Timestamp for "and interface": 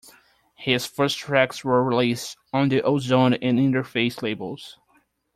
3.35-4.23